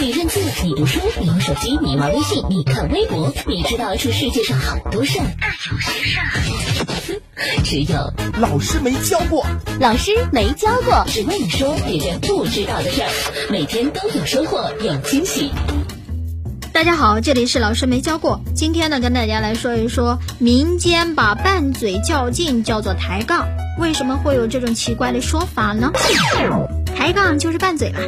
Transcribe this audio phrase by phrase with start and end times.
[0.00, 9.44] 你认字，你读书，你用手机，你玩微信，你看微博，你知道这世界上好多事儿，但有些事儿，只有老师没教过。
[9.80, 13.10] 老师没教过，只为你说别人不知道的事儿，
[13.50, 15.50] 每天都有收获，有惊喜。
[16.72, 18.40] 大家好，这里是老师没教过。
[18.54, 23.48] 今天呢，跟大家来说一说民间把拌嘴较劲叫做抬杠，
[23.80, 25.90] 为什么会有这种奇怪的说法呢？
[26.94, 27.98] 抬杠就是拌嘴啦，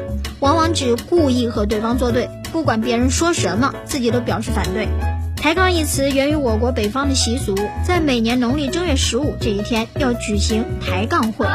[0.41, 4.89] 往往指故意和对方作对，不管别人说什么，自己都表示反对。
[5.37, 7.55] 抬杠一词源于我国北方的习俗，
[7.87, 11.47] 在每年农历正月十五这一天要举行抬杠会，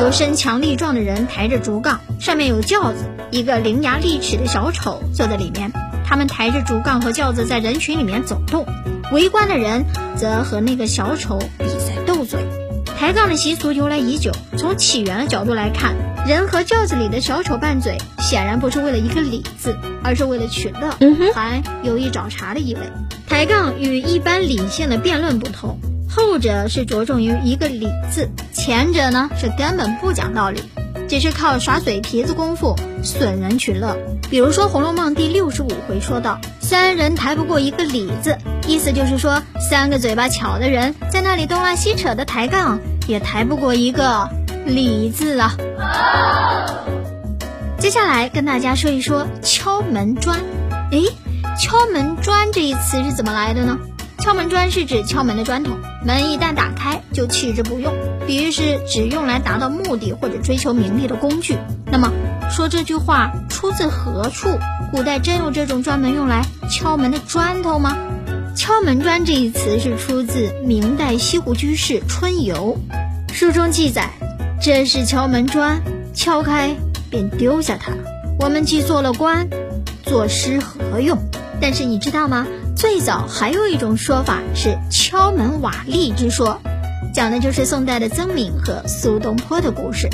[0.00, 5.72] 有身强力壮的人抬着竹杠，上面有轿子，一个伶牙俐齿的小丑坐在里面，
[6.04, 8.66] 他们抬着竹杠和轿子在人群里面走动，
[9.12, 9.84] 围观的人
[10.16, 12.40] 则和那个小丑比赛斗嘴。
[12.96, 15.94] 抬杠的习俗由来已久，从起源的角度来看。
[16.26, 20.96] 人和轿子里的小丑拌嘴，显然不是为了一个理字，而是为了取乐，
[21.34, 22.80] 还有意找茬的意味。
[23.28, 30.62] 抬杠与一般理性的辩论不同，后者是着重于一个理字，前者呢是根本不讲道理，
[31.10, 33.94] 只是靠耍嘴皮子功夫损人取乐。
[34.30, 44.30] 比如说《红楼梦》第六十五回说到：“三人抬不过一个理字”，意思就是说三个嘴巴巧的人在那里东拉西扯的抬杠，也抬不过一个。
[44.64, 45.54] 李字啊，
[47.78, 50.40] 接下来跟大家说一说敲门砖。
[50.90, 51.04] 诶，
[51.60, 53.78] 敲门砖这一词是怎么来的呢？
[54.20, 57.92] 敲门砖是指敲门的砖头，门一旦打开就弃之不用，
[58.26, 61.58] 比喻是指用来达到目的或者追求名利的工具。
[61.92, 62.10] 那么
[62.50, 64.48] 说这句话出自何处？
[64.90, 67.98] 古代真有这种专门用来敲门的砖头吗？
[68.56, 72.78] 敲门砖这一词是出自明代西湖居士《春游》，
[73.34, 74.08] 书中记载。
[74.60, 75.82] 这是敲门砖，
[76.14, 76.74] 敲开
[77.10, 77.92] 便丢下它。
[78.38, 79.48] 我们既做了官，
[80.04, 81.18] 作诗何用？
[81.60, 82.46] 但是你知道吗？
[82.76, 86.60] 最早还有一种说法是敲门瓦砾之说，
[87.14, 90.08] 讲的就是宋代的曾敏和苏东坡的故事。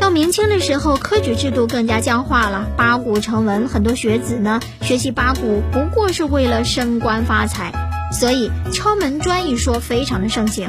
[0.00, 7.72] 到明清的时候，科举制度更加僵化了，八股成文，很多学子呢学习八股不过是为了升官发财，
[8.12, 10.68] 所以敲门砖一说非常的盛行。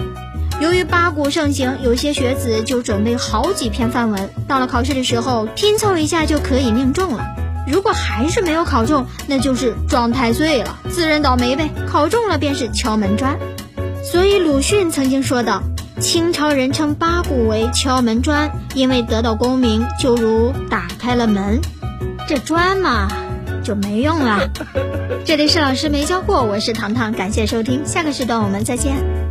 [0.61, 7.25] 由于八股盛行，有些学子就准备好几篇范文，到了考试的时候拼凑一下就可以命中了。
[7.67, 11.69] 如果还是没有考中，那就是撞太岁了，自认倒霉呗。
[11.87, 13.37] 考中了便是敲门砖。
[14.03, 15.63] 所以鲁迅曾经说道
[15.99, 21.61] ：“清朝人称八股为敲门砖，因为得到功名就如打开了门，
[22.27, 23.09] 这砖嘛
[23.63, 24.49] 就没用了。”
[25.25, 29.22] 这里是老师没教过，我是糖糖，感谢收听，下个时段我们再见。